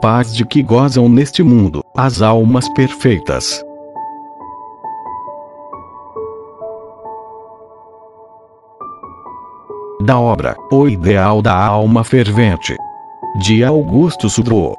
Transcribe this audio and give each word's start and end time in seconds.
Paz 0.00 0.32
de 0.32 0.46
que 0.46 0.62
gozam 0.62 1.08
neste 1.08 1.42
mundo 1.42 1.84
as 1.96 2.22
almas 2.22 2.68
perfeitas. 2.68 3.64
Da 10.00 10.18
obra 10.18 10.56
O 10.70 10.86
Ideal 10.86 11.42
da 11.42 11.52
Alma 11.52 12.04
Fervente, 12.04 12.76
de 13.40 13.64
Augusto 13.64 14.30
Sudro. 14.30 14.76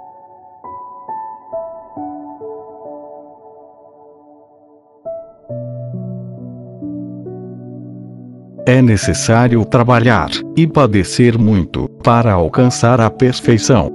É 8.70 8.84
necessário 8.84 9.66
trabalhar 9.66 10.30
e 10.56 10.68
padecer 10.68 11.40
muito 11.40 11.90
para 12.04 12.34
alcançar 12.34 13.02
a 13.02 13.10
perfeição. 13.10 13.92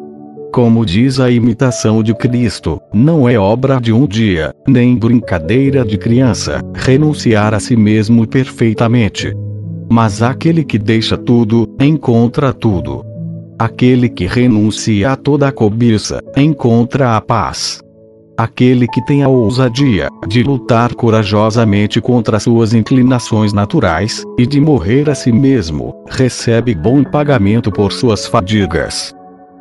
Como 0.52 0.84
diz 0.84 1.20
a 1.20 1.30
imitação 1.30 2.02
de 2.02 2.12
Cristo, 2.12 2.80
não 2.92 3.28
é 3.28 3.38
obra 3.38 3.80
de 3.80 3.92
um 3.92 4.05
dia, 4.05 4.52
nem 4.66 4.97
brincadeira 4.97 5.84
de 5.84 5.97
criança, 5.97 6.60
renunciar 6.74 7.55
a 7.55 7.60
si 7.60 7.77
mesmo 7.77 8.27
perfeitamente. 8.27 9.33
Mas 9.88 10.23
aquele 10.23 10.64
que 10.64 10.77
deixa 10.77 11.16
tudo, 11.16 11.72
encontra 11.78 12.52
tudo. 12.52 13.05
Aquele 13.56 14.09
que 14.09 14.27
renuncia 14.27 15.12
a 15.12 15.16
toda 15.16 15.47
a 15.47 15.52
cobiça, 15.52 16.19
encontra 16.36 17.16
a 17.16 17.20
paz. 17.20 17.84
Aquele 18.37 18.88
que 18.88 19.01
tem 19.05 19.23
a 19.23 19.29
ousadia 19.29 20.09
de 20.27 20.42
lutar 20.42 20.92
corajosamente 20.95 22.01
contra 22.01 22.41
suas 22.41 22.75
inclinações 22.75 23.52
naturais, 23.52 24.25
e 24.37 24.45
de 24.45 24.61
morrer 24.61 25.09
a 25.09 25.15
si 25.15 25.30
mesmo, 25.30 25.95
recebe 26.09 26.75
bom 26.75 27.05
pagamento 27.05 27.70
por 27.70 27.92
suas 27.92 28.27
fadigas. 28.27 29.14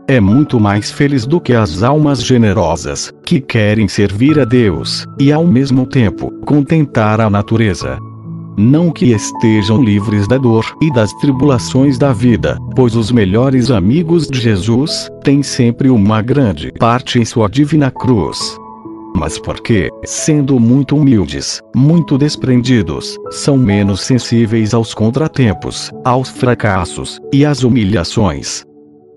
É 0.07 0.19
muito 0.19 0.59
mais 0.59 0.91
feliz 0.91 1.27
do 1.27 1.39
que 1.39 1.53
as 1.53 1.83
almas 1.83 2.23
generosas, 2.23 3.13
que 3.23 3.39
querem 3.39 3.87
servir 3.87 4.39
a 4.39 4.43
Deus, 4.43 5.05
e 5.19 5.31
ao 5.31 5.45
mesmo 5.45 5.85
tempo, 5.85 6.31
contentar 6.43 7.21
a 7.21 7.29
natureza. 7.29 7.99
Não 8.57 8.91
que 8.91 9.11
estejam 9.11 9.83
livres 9.83 10.27
da 10.27 10.37
dor 10.37 10.65
e 10.81 10.91
das 10.91 11.13
tribulações 11.13 11.99
da 11.99 12.11
vida, 12.11 12.57
pois 12.75 12.95
os 12.95 13.11
melhores 13.11 13.69
amigos 13.69 14.27
de 14.27 14.39
Jesus 14.39 15.09
têm 15.23 15.43
sempre 15.43 15.89
uma 15.89 16.23
grande 16.23 16.71
parte 16.79 17.19
em 17.19 17.25
sua 17.25 17.47
divina 17.47 17.89
cruz 17.89 18.57
mas 19.15 19.39
porque, 19.39 19.89
sendo 20.03 20.59
muito 20.59 20.95
humildes, 20.95 21.61
muito 21.75 22.17
desprendidos, 22.17 23.17
são 23.31 23.57
menos 23.57 24.01
sensíveis 24.01 24.73
aos 24.73 24.93
contratempos, 24.93 25.91
aos 26.03 26.29
fracassos 26.29 27.19
e 27.31 27.45
às 27.45 27.63
humilhações. 27.63 28.63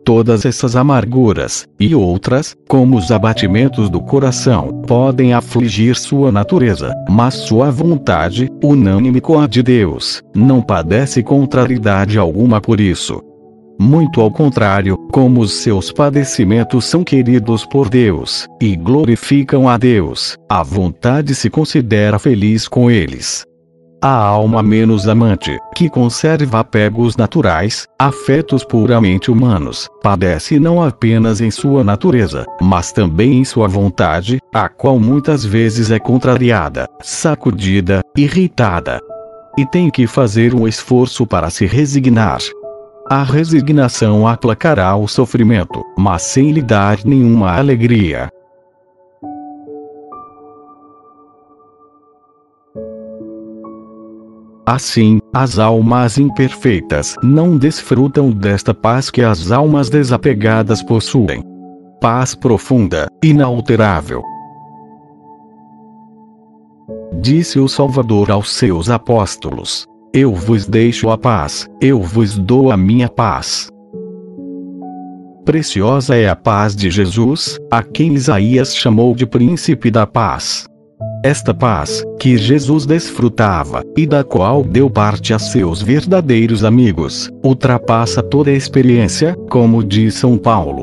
Todas 0.04 0.44
essas 0.44 0.76
amarguras, 0.76 1.66
e 1.80 1.92
outras, 1.92 2.54
como 2.68 2.96
os 2.96 3.10
abatimentos 3.10 3.90
do 3.90 4.00
coração, 4.00 4.82
podem 4.86 5.32
afligir 5.32 5.96
sua 5.96 6.30
natureza, 6.30 6.94
mas 7.10 7.34
sua 7.34 7.72
vontade, 7.72 8.48
unânime 8.62 9.20
com 9.20 9.40
a 9.40 9.48
de 9.48 9.64
Deus, 9.64 10.22
não 10.32 10.62
padece 10.62 11.24
contrariedade 11.24 12.20
alguma 12.20 12.60
por 12.60 12.80
isso. 12.80 13.20
Muito 13.78 14.20
ao 14.20 14.30
contrário, 14.30 14.96
como 15.12 15.40
os 15.40 15.52
seus 15.52 15.92
padecimentos 15.92 16.86
são 16.86 17.04
queridos 17.04 17.66
por 17.66 17.88
Deus, 17.88 18.46
e 18.60 18.74
glorificam 18.74 19.68
a 19.68 19.76
Deus, 19.76 20.36
a 20.48 20.62
vontade 20.62 21.34
se 21.34 21.50
considera 21.50 22.18
feliz 22.18 22.66
com 22.66 22.90
eles. 22.90 23.44
A 24.02 24.14
alma 24.14 24.62
menos 24.62 25.08
amante, 25.08 25.58
que 25.74 25.90
conserva 25.90 26.60
apegos 26.60 27.16
naturais, 27.16 27.86
afetos 27.98 28.62
puramente 28.64 29.30
humanos, 29.30 29.88
padece 30.02 30.58
não 30.58 30.82
apenas 30.82 31.40
em 31.40 31.50
sua 31.50 31.82
natureza, 31.82 32.46
mas 32.60 32.92
também 32.92 33.38
em 33.38 33.44
sua 33.44 33.66
vontade, 33.66 34.38
a 34.54 34.68
qual 34.68 34.98
muitas 34.98 35.44
vezes 35.44 35.90
é 35.90 35.98
contrariada, 35.98 36.86
sacudida, 37.02 38.00
irritada. 38.16 39.00
E 39.58 39.66
tem 39.66 39.90
que 39.90 40.06
fazer 40.06 40.54
um 40.54 40.68
esforço 40.68 41.26
para 41.26 41.48
se 41.48 41.64
resignar, 41.64 42.40
a 43.08 43.22
resignação 43.22 44.26
aplacará 44.26 44.96
o 44.96 45.06
sofrimento, 45.06 45.84
mas 45.96 46.22
sem 46.22 46.50
lhe 46.50 46.62
dar 46.62 47.04
nenhuma 47.04 47.52
alegria. 47.56 48.28
Assim, 54.66 55.20
as 55.32 55.60
almas 55.60 56.18
imperfeitas 56.18 57.14
não 57.22 57.56
desfrutam 57.56 58.32
desta 58.32 58.74
paz 58.74 59.10
que 59.10 59.22
as 59.22 59.52
almas 59.52 59.88
desapegadas 59.88 60.82
possuem. 60.82 61.40
Paz 62.00 62.34
profunda, 62.34 63.06
inalterável. 63.22 64.22
Disse 67.20 67.60
o 67.60 67.68
Salvador 67.68 68.32
aos 68.32 68.52
seus 68.52 68.90
apóstolos: 68.90 69.86
eu 70.16 70.32
vos 70.32 70.64
deixo 70.64 71.10
a 71.10 71.18
paz, 71.18 71.68
eu 71.78 72.00
vos 72.00 72.38
dou 72.38 72.72
a 72.72 72.76
minha 72.76 73.06
paz. 73.06 73.68
Preciosa 75.44 76.16
é 76.16 76.26
a 76.26 76.34
paz 76.34 76.74
de 76.74 76.90
Jesus, 76.90 77.58
a 77.70 77.82
quem 77.82 78.14
Isaías 78.14 78.74
chamou 78.74 79.14
de 79.14 79.26
príncipe 79.26 79.90
da 79.90 80.06
paz. 80.06 80.64
Esta 81.22 81.52
paz, 81.52 82.02
que 82.18 82.38
Jesus 82.38 82.86
desfrutava, 82.86 83.82
e 83.94 84.06
da 84.06 84.24
qual 84.24 84.64
deu 84.64 84.88
parte 84.88 85.34
a 85.34 85.38
seus 85.38 85.82
verdadeiros 85.82 86.64
amigos, 86.64 87.30
ultrapassa 87.44 88.22
toda 88.22 88.50
experiência, 88.50 89.36
como 89.50 89.84
diz 89.84 90.14
São 90.14 90.38
Paulo. 90.38 90.82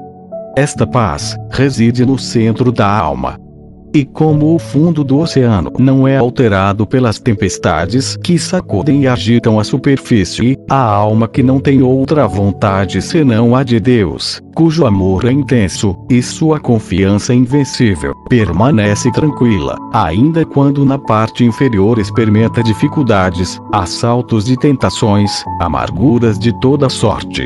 Esta 0.55 0.85
paz 0.85 1.35
reside 1.50 2.05
no 2.05 2.19
centro 2.19 2.71
da 2.71 2.88
alma, 2.88 3.39
e 3.93 4.03
como 4.03 4.55
o 4.55 4.59
fundo 4.59 5.03
do 5.03 5.19
oceano 5.19 5.71
não 5.77 6.07
é 6.07 6.17
alterado 6.17 6.85
pelas 6.85 7.19
tempestades 7.19 8.17
que 8.17 8.39
sacudem 8.39 9.03
e 9.03 9.07
agitam 9.07 9.59
a 9.59 9.63
superfície, 9.63 10.57
a 10.69 10.81
alma 10.81 11.27
que 11.27 11.43
não 11.43 11.59
tem 11.59 11.81
outra 11.81 12.27
vontade 12.27 13.01
senão 13.01 13.55
a 13.55 13.63
de 13.63 13.79
Deus, 13.79 14.41
cujo 14.55 14.85
amor 14.85 15.25
é 15.25 15.31
intenso, 15.31 15.95
e 16.09 16.21
sua 16.21 16.59
confiança 16.59 17.33
invencível, 17.33 18.13
permanece 18.29 19.11
tranquila, 19.11 19.77
ainda 19.93 20.45
quando 20.45 20.83
na 20.83 20.97
parte 20.97 21.43
inferior 21.43 21.99
experimenta 21.99 22.63
dificuldades, 22.63 23.59
assaltos 23.71 24.45
de 24.45 24.57
tentações, 24.57 25.43
amarguras 25.59 26.39
de 26.39 26.57
toda 26.59 26.89
sorte. 26.89 27.45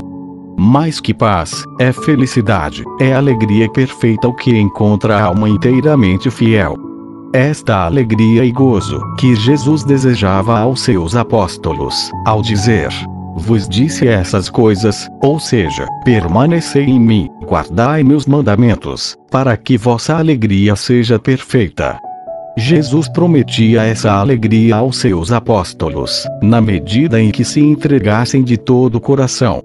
Mais 0.60 1.00
que 1.00 1.14
paz, 1.14 1.64
é 1.80 1.92
felicidade, 1.92 2.84
é 3.00 3.14
alegria 3.14 3.72
perfeita 3.72 4.28
o 4.28 4.34
que 4.34 4.58
encontra 4.58 5.16
a 5.16 5.26
alma 5.26 5.48
inteiramente 5.48 6.32
fiel. 6.32 6.76
Esta 7.32 7.86
alegria 7.86 8.44
e 8.44 8.52
gozo 8.52 9.00
que 9.20 9.36
Jesus 9.36 9.84
desejava 9.84 10.58
aos 10.58 10.82
seus 10.82 11.16
apóstolos, 11.16 12.10
ao 12.26 12.42
dizer: 12.42 12.90
Vos 13.36 13.70
disse 13.70 14.08
essas 14.08 14.50
coisas, 14.50 15.08
ou 15.22 15.40
seja, 15.40 15.86
permanecei 16.04 16.86
em 16.86 17.00
mim, 17.00 17.30
guardai 17.46 18.02
meus 18.02 18.26
mandamentos, 18.26 19.16
para 19.30 19.56
que 19.56 19.78
vossa 19.78 20.18
alegria 20.18 20.76
seja 20.76 21.20
perfeita. 21.20 22.00
Jesus 22.58 23.08
prometia 23.08 23.84
essa 23.84 24.12
alegria 24.12 24.78
aos 24.78 24.98
seus 24.98 25.32
apóstolos, 25.32 26.28
na 26.42 26.60
medida 26.60 27.22
em 27.22 27.30
que 27.30 27.46
se 27.46 27.60
entregassem 27.60 28.44
de 28.44 28.58
todo 28.58 28.96
o 28.96 29.00
coração, 29.00 29.62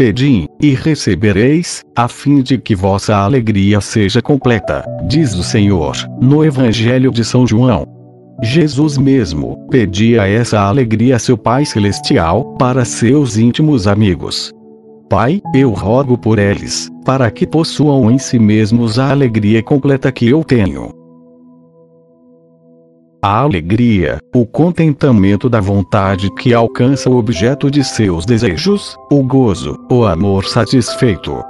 Pedi, 0.00 0.48
e 0.58 0.72
recebereis, 0.72 1.84
a 1.94 2.08
fim 2.08 2.40
de 2.40 2.56
que 2.56 2.74
vossa 2.74 3.14
alegria 3.14 3.82
seja 3.82 4.22
completa, 4.22 4.82
diz 5.06 5.34
o 5.34 5.42
Senhor, 5.42 5.94
no 6.18 6.42
Evangelho 6.42 7.10
de 7.10 7.22
São 7.22 7.46
João. 7.46 7.84
Jesus 8.42 8.96
mesmo 8.96 9.58
pedia 9.70 10.26
essa 10.26 10.58
alegria 10.58 11.16
a 11.16 11.18
seu 11.18 11.36
Pai 11.36 11.66
Celestial, 11.66 12.54
para 12.54 12.82
seus 12.86 13.36
íntimos 13.36 13.86
amigos. 13.86 14.50
Pai, 15.10 15.42
eu 15.54 15.70
rogo 15.72 16.16
por 16.16 16.38
eles, 16.38 16.88
para 17.04 17.30
que 17.30 17.46
possuam 17.46 18.10
em 18.10 18.16
si 18.16 18.38
mesmos 18.38 18.98
a 18.98 19.10
alegria 19.10 19.62
completa 19.62 20.10
que 20.10 20.26
eu 20.26 20.42
tenho 20.42 20.98
a 23.22 23.40
alegria, 23.40 24.18
o 24.34 24.46
contentamento 24.46 25.48
da 25.48 25.60
vontade 25.60 26.32
que 26.36 26.54
alcança 26.54 27.10
o 27.10 27.16
objeto 27.16 27.70
de 27.70 27.84
seus 27.84 28.24
desejos, 28.24 28.96
o 29.10 29.22
gozo, 29.22 29.78
o 29.90 30.06
amor 30.06 30.44
satisfeito. 30.46 31.42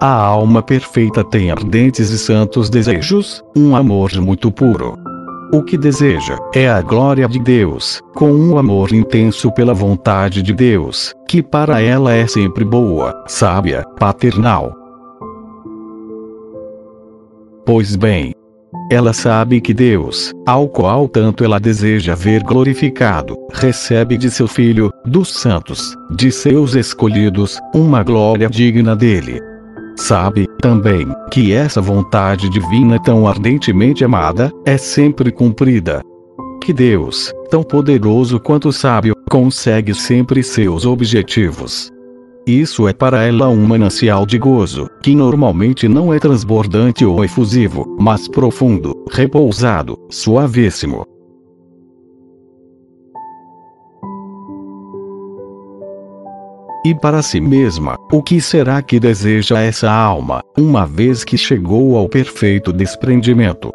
A 0.00 0.10
alma 0.10 0.62
perfeita 0.62 1.22
tem 1.22 1.50
ardentes 1.50 2.08
e 2.08 2.18
santos 2.18 2.70
desejos, 2.70 3.44
um 3.54 3.76
amor 3.76 4.10
muito 4.18 4.50
puro. 4.50 4.96
O 5.52 5.62
que 5.62 5.76
deseja 5.76 6.38
é 6.54 6.70
a 6.70 6.80
glória 6.80 7.28
de 7.28 7.38
Deus, 7.38 8.00
com 8.14 8.32
um 8.32 8.56
amor 8.56 8.92
intenso 8.92 9.52
pela 9.52 9.74
vontade 9.74 10.42
de 10.42 10.54
Deus, 10.54 11.12
que 11.28 11.42
para 11.42 11.82
ela 11.82 12.14
é 12.14 12.26
sempre 12.26 12.64
boa, 12.64 13.24
sábia, 13.26 13.84
paternal. 13.98 14.72
Pois 17.66 17.94
bem, 17.94 18.32
Ela 18.90 19.12
sabe 19.12 19.60
que 19.60 19.72
Deus, 19.72 20.32
ao 20.46 20.68
qual 20.68 21.08
tanto 21.08 21.44
ela 21.44 21.58
deseja 21.60 22.14
ver 22.14 22.42
glorificado, 22.42 23.36
recebe 23.52 24.16
de 24.16 24.30
seu 24.30 24.48
Filho, 24.48 24.90
dos 25.04 25.32
santos, 25.32 25.94
de 26.10 26.30
seus 26.32 26.74
escolhidos, 26.74 27.58
uma 27.74 28.02
glória 28.02 28.48
digna 28.48 28.96
dele. 28.96 29.40
Sabe, 29.96 30.46
também, 30.60 31.06
que 31.30 31.52
essa 31.52 31.80
vontade 31.80 32.48
divina 32.48 32.98
tão 33.02 33.28
ardentemente 33.28 34.04
amada, 34.04 34.50
é 34.64 34.76
sempre 34.76 35.30
cumprida. 35.30 36.00
Que 36.62 36.72
Deus, 36.72 37.32
tão 37.50 37.62
poderoso 37.62 38.40
quanto 38.40 38.72
sábio, 38.72 39.14
consegue 39.30 39.94
sempre 39.94 40.42
seus 40.42 40.84
objetivos. 40.84 41.90
Isso 42.46 42.88
é 42.88 42.92
para 42.92 43.22
ela 43.22 43.48
um 43.48 43.66
manancial 43.66 44.24
de 44.24 44.38
gozo, 44.38 44.88
que 45.02 45.14
normalmente 45.14 45.86
não 45.86 46.12
é 46.12 46.18
transbordante 46.18 47.04
ou 47.04 47.22
efusivo, 47.22 47.96
mas 48.00 48.26
profundo, 48.26 49.04
repousado, 49.10 49.96
suavíssimo. 50.08 51.04
E 56.84 56.94
para 56.94 57.20
si 57.20 57.42
mesma, 57.42 57.96
o 58.10 58.22
que 58.22 58.40
será 58.40 58.80
que 58.80 58.98
deseja 58.98 59.60
essa 59.60 59.90
alma, 59.90 60.42
uma 60.56 60.86
vez 60.86 61.24
que 61.24 61.36
chegou 61.36 61.94
ao 61.98 62.08
perfeito 62.08 62.72
desprendimento? 62.72 63.70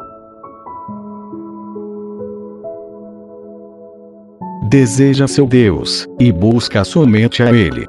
Deseja 4.68 5.28
seu 5.28 5.46
Deus, 5.46 6.04
e 6.18 6.32
busca 6.32 6.82
somente 6.82 7.44
a 7.44 7.52
Ele. 7.52 7.86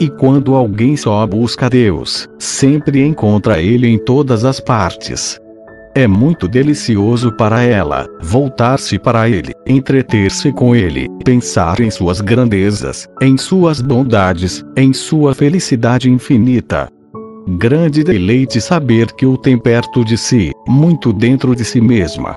E 0.00 0.08
quando 0.08 0.54
alguém 0.54 0.96
só 0.96 1.26
busca 1.26 1.68
Deus, 1.68 2.28
sempre 2.38 3.04
encontra 3.04 3.60
Ele 3.60 3.86
em 3.86 3.98
todas 3.98 4.44
as 4.44 4.58
partes. 4.58 5.38
É 5.94 6.06
muito 6.06 6.48
delicioso 6.48 7.30
para 7.32 7.62
ela 7.62 8.08
voltar-se 8.22 8.98
para 8.98 9.28
Ele, 9.28 9.52
entreter-se 9.66 10.50
com 10.50 10.74
Ele, 10.74 11.06
pensar 11.22 11.80
em 11.80 11.90
suas 11.90 12.22
grandezas, 12.22 13.06
em 13.20 13.36
suas 13.36 13.82
bondades, 13.82 14.64
em 14.74 14.94
sua 14.94 15.34
felicidade 15.34 16.10
infinita. 16.10 16.88
Grande 17.58 18.02
deleite 18.02 18.58
saber 18.58 19.12
que 19.12 19.26
o 19.26 19.36
tem 19.36 19.58
perto 19.58 20.02
de 20.02 20.16
si, 20.16 20.50
muito 20.66 21.12
dentro 21.12 21.54
de 21.54 21.64
si 21.64 21.80
mesma. 21.80 22.36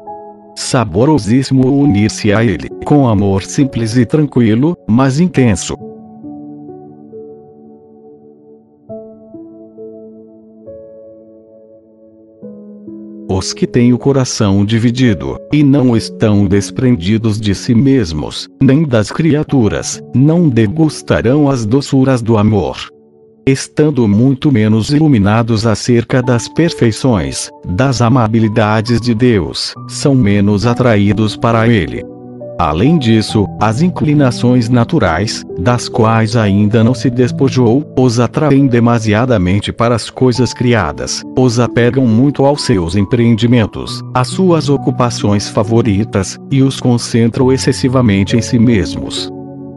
Saborosíssimo 0.58 1.82
unir-se 1.82 2.34
a 2.34 2.44
Ele, 2.44 2.68
com 2.84 3.08
amor 3.08 3.44
simples 3.44 3.96
e 3.96 4.06
tranquilo, 4.06 4.76
mas 4.86 5.20
intenso. 5.20 5.76
Os 13.38 13.52
que 13.52 13.68
têm 13.68 13.92
o 13.92 13.98
coração 13.98 14.64
dividido, 14.64 15.38
e 15.52 15.62
não 15.62 15.98
estão 15.98 16.48
desprendidos 16.48 17.38
de 17.38 17.54
si 17.54 17.76
mesmos, 17.76 18.48
nem 18.62 18.86
das 18.86 19.12
criaturas, 19.12 20.02
não 20.16 20.48
degustarão 20.48 21.50
as 21.50 21.66
doçuras 21.66 22.22
do 22.22 22.38
amor. 22.38 22.78
Estando 23.46 24.08
muito 24.08 24.54
menos 24.54 24.90
iluminados 24.90 25.68
acerca 25.68 26.24
das 26.24 26.48
perfeições, 26.48 27.52
das 27.68 28.02
amabilidades 28.02 29.02
de 29.02 29.14
Deus, 29.14 29.74
são 29.90 30.16
menos 30.16 30.66
atraídos 30.66 31.36
para 31.36 31.68
Ele. 31.68 32.15
Além 32.58 32.98
disso, 32.98 33.46
as 33.60 33.82
inclinações 33.82 34.70
naturais, 34.70 35.44
das 35.60 35.90
quais 35.90 36.38
ainda 36.38 36.86
não 36.86 36.94
se 36.94 37.10
despojou, 37.10 37.86
os 37.98 38.18
atraem 38.18 38.66
demasiadamente 38.66 39.74
para 39.74 39.94
as 39.94 40.10
coisas 40.10 40.54
criadas, 40.54 41.22
os 41.38 41.60
apegam 41.60 42.08
muito 42.08 42.46
aos 42.46 42.64
seus 42.64 42.96
empreendimentos, 42.96 44.02
às 44.14 44.30
suas 44.30 44.70
ocupações 44.70 45.50
favoritas, 45.50 46.38
e 46.50 46.64
os 46.64 46.80
concentram 46.80 47.52
excessivamente 47.52 48.38
em 48.38 48.42
si 48.42 48.58
mesmos. 48.58 49.30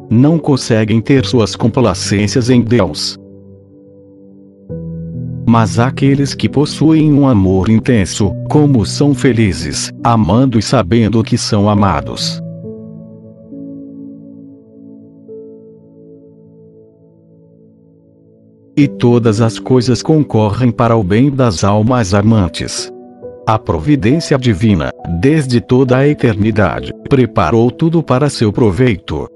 Não 0.09 0.39
conseguem 0.39 1.01
ter 1.01 1.25
suas 1.25 1.57
complacências 1.57 2.49
em 2.49 2.61
Deus. 2.61 3.19
Mas 5.45 5.81
aqueles 5.81 6.33
que 6.33 6.49
possuem 6.49 7.13
um 7.13 7.27
amor 7.27 7.71
intenso, 7.71 8.33
como 8.49 8.87
são 8.87 9.15
felizes, 9.15 9.91
amando 10.05 10.59
e 10.59 10.63
sabendo 10.63 11.25
que 11.25 11.37
são 11.37 11.69
amados. 11.69 12.41
E 18.79 18.87
todas 18.87 19.41
as 19.41 19.59
coisas 19.59 20.03
concorrem 20.03 20.71
para 20.71 20.97
o 20.97 21.03
bem 21.03 21.33
das 21.33 21.65
almas 21.65 22.15
amantes. 22.15 22.89
A 23.45 23.59
providência 23.59 24.39
divina, 24.39 24.93
desde 25.21 25.61
toda 25.61 25.97
a 25.97 26.07
eternidade, 26.07 26.95
preparou 27.09 27.73
tudo 27.73 28.05
para 28.05 28.31
seu 28.31 28.53
proveito. 28.53 29.27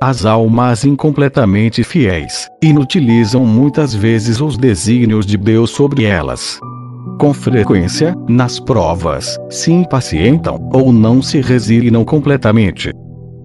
As 0.00 0.24
almas 0.24 0.84
incompletamente 0.84 1.82
fiéis, 1.82 2.48
inutilizam 2.62 3.44
muitas 3.44 3.92
vezes 3.92 4.40
os 4.40 4.56
desígnios 4.56 5.26
de 5.26 5.36
Deus 5.36 5.70
sobre 5.70 6.04
elas. 6.04 6.60
Com 7.18 7.34
frequência, 7.34 8.14
nas 8.28 8.60
provas, 8.60 9.36
se 9.50 9.72
impacientam, 9.72 10.70
ou 10.72 10.92
não 10.92 11.20
se 11.20 11.40
resignam 11.40 12.04
completamente, 12.04 12.92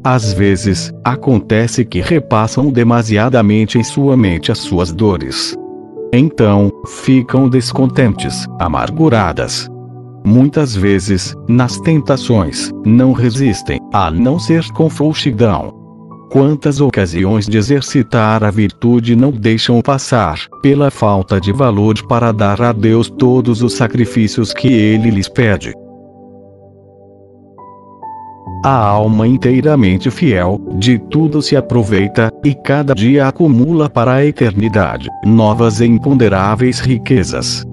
às 0.04 0.34
vezes, 0.34 0.92
acontece 1.04 1.84
que 1.84 2.02
repassam 2.02 2.72
demasiadamente 2.72 3.78
em 3.78 3.84
sua 3.84 4.16
mente 4.16 4.52
as 4.52 4.60
suas 4.60 4.92
dores. 4.92 5.56
Então, 6.14 6.72
ficam 6.88 7.50
descontentes, 7.50 8.48
amarguradas. 8.60 9.70
Muitas 10.26 10.76
vezes, 10.76 11.36
nas 11.48 11.80
tentações, 11.80 12.72
não 12.86 13.14
resistem, 13.14 13.80
a 13.94 14.10
não 14.10 14.40
ser 14.40 14.66
com 14.72 14.90
frouxidão. 14.90 15.74
Quantas 16.32 16.80
ocasiões 16.80 17.48
de 17.48 17.58
exercitar 17.58 18.44
a 18.44 18.52
virtude 18.52 19.16
não 19.16 19.32
deixam 19.32 19.82
passar, 19.82 20.40
pela 20.62 20.92
falta 20.92 21.42
de 21.42 21.52
valor 21.52 21.96
para 22.08 22.32
dar 22.32 22.62
a 22.62 22.72
Deus 22.72 23.10
todos 23.10 23.64
os 23.64 23.74
sacrifícios 23.74 24.54
que 24.54 24.68
Ele 24.68 25.10
lhes 25.10 25.28
pede. 25.28 25.74
A 28.64 28.76
alma 28.76 29.26
inteiramente 29.26 30.12
fiel, 30.12 30.60
de 30.74 31.00
tudo 31.00 31.42
se 31.42 31.56
aproveita, 31.56 32.30
e 32.44 32.54
cada 32.54 32.94
dia 32.94 33.28
acumula 33.28 33.90
para 33.90 34.16
a 34.16 34.26
eternidade 34.26 35.08
novas 35.26 35.80
e 35.80 35.86
imponderáveis 35.86 36.80
riquezas. 36.80 37.66